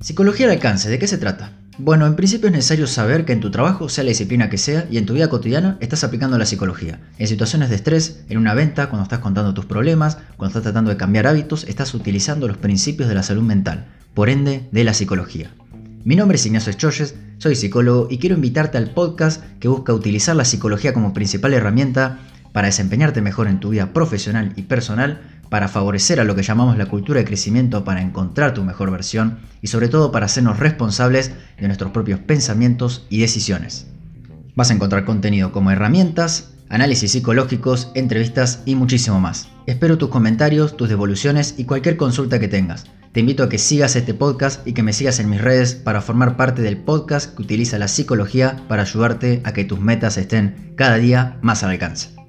Psicología 0.00 0.46
al 0.46 0.52
alcance, 0.52 0.88
¿de 0.88 0.98
qué 0.98 1.06
se 1.06 1.18
trata? 1.18 1.52
Bueno, 1.76 2.06
en 2.06 2.16
principio 2.16 2.46
es 2.46 2.54
necesario 2.54 2.86
saber 2.86 3.26
que 3.26 3.34
en 3.34 3.40
tu 3.40 3.50
trabajo, 3.50 3.90
sea 3.90 4.02
la 4.02 4.08
disciplina 4.08 4.48
que 4.48 4.56
sea, 4.56 4.86
y 4.90 4.96
en 4.96 5.04
tu 5.04 5.12
vida 5.12 5.28
cotidiana, 5.28 5.76
estás 5.80 6.04
aplicando 6.04 6.38
la 6.38 6.46
psicología. 6.46 7.00
En 7.18 7.28
situaciones 7.28 7.68
de 7.68 7.76
estrés, 7.76 8.24
en 8.30 8.38
una 8.38 8.54
venta, 8.54 8.88
cuando 8.88 9.02
estás 9.02 9.18
contando 9.18 9.52
tus 9.52 9.66
problemas, 9.66 10.16
cuando 10.38 10.46
estás 10.46 10.62
tratando 10.62 10.90
de 10.90 10.96
cambiar 10.96 11.26
hábitos, 11.26 11.64
estás 11.64 11.92
utilizando 11.92 12.48
los 12.48 12.56
principios 12.56 13.10
de 13.10 13.14
la 13.14 13.22
salud 13.22 13.42
mental, 13.42 13.88
por 14.14 14.30
ende, 14.30 14.66
de 14.72 14.84
la 14.84 14.94
psicología. 14.94 15.50
Mi 16.02 16.16
nombre 16.16 16.36
es 16.36 16.46
Ignacio 16.46 16.72
Choyes, 16.72 17.14
soy 17.36 17.54
psicólogo 17.54 18.08
y 18.10 18.16
quiero 18.16 18.36
invitarte 18.36 18.78
al 18.78 18.94
podcast 18.94 19.44
que 19.60 19.68
busca 19.68 19.92
utilizar 19.92 20.34
la 20.34 20.46
psicología 20.46 20.94
como 20.94 21.12
principal 21.12 21.52
herramienta 21.52 22.20
para 22.52 22.68
desempeñarte 22.68 23.20
mejor 23.20 23.48
en 23.48 23.60
tu 23.60 23.68
vida 23.68 23.92
profesional 23.92 24.54
y 24.56 24.62
personal, 24.62 25.20
para 25.50 25.68
favorecer 25.68 26.20
a 26.20 26.24
lo 26.24 26.34
que 26.34 26.42
llamamos 26.42 26.78
la 26.78 26.86
cultura 26.86 27.18
de 27.18 27.26
crecimiento, 27.26 27.84
para 27.84 28.00
encontrar 28.00 28.54
tu 28.54 28.64
mejor 28.64 28.90
versión 28.90 29.40
y 29.60 29.66
sobre 29.66 29.88
todo 29.88 30.10
para 30.12 30.26
hacernos 30.26 30.58
responsables 30.58 31.32
de 31.58 31.66
nuestros 31.66 31.90
propios 31.90 32.20
pensamientos 32.20 33.06
y 33.10 33.20
decisiones. 33.20 33.88
Vas 34.54 34.70
a 34.70 34.74
encontrar 34.74 35.04
contenido 35.04 35.52
como 35.52 35.70
herramientas, 35.70 36.52
análisis 36.68 37.12
psicológicos, 37.12 37.90
entrevistas 37.94 38.62
y 38.64 38.76
muchísimo 38.76 39.20
más. 39.20 39.48
Espero 39.66 39.98
tus 39.98 40.08
comentarios, 40.08 40.76
tus 40.76 40.88
devoluciones 40.88 41.54
y 41.58 41.64
cualquier 41.64 41.96
consulta 41.96 42.38
que 42.38 42.48
tengas. 42.48 42.86
Te 43.12 43.20
invito 43.20 43.42
a 43.42 43.48
que 43.48 43.58
sigas 43.58 43.96
este 43.96 44.14
podcast 44.14 44.64
y 44.66 44.72
que 44.72 44.84
me 44.84 44.92
sigas 44.92 45.18
en 45.18 45.28
mis 45.28 45.40
redes 45.40 45.74
para 45.74 46.00
formar 46.00 46.36
parte 46.36 46.62
del 46.62 46.76
podcast 46.76 47.34
que 47.34 47.42
utiliza 47.42 47.76
la 47.78 47.88
psicología 47.88 48.64
para 48.68 48.82
ayudarte 48.82 49.42
a 49.44 49.52
que 49.52 49.64
tus 49.64 49.80
metas 49.80 50.16
estén 50.16 50.74
cada 50.76 50.96
día 50.96 51.38
más 51.42 51.64
al 51.64 51.70
alcance. 51.70 52.19